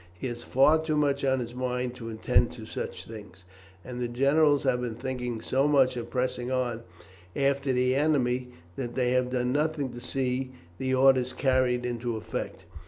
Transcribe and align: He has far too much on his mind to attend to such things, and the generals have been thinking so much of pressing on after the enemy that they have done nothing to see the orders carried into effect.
He 0.19 0.25
has 0.29 0.41
far 0.41 0.81
too 0.81 0.97
much 0.97 1.23
on 1.23 1.37
his 1.41 1.53
mind 1.53 1.93
to 1.97 2.09
attend 2.09 2.51
to 2.53 2.65
such 2.65 3.05
things, 3.05 3.45
and 3.85 4.01
the 4.01 4.07
generals 4.07 4.63
have 4.63 4.81
been 4.81 4.95
thinking 4.95 5.41
so 5.41 5.67
much 5.67 5.95
of 5.95 6.09
pressing 6.09 6.51
on 6.51 6.81
after 7.35 7.71
the 7.71 7.93
enemy 7.93 8.47
that 8.77 8.95
they 8.95 9.11
have 9.11 9.29
done 9.29 9.51
nothing 9.51 9.93
to 9.93 10.01
see 10.01 10.53
the 10.79 10.91
orders 10.95 11.33
carried 11.33 11.85
into 11.85 12.17
effect. 12.17 12.65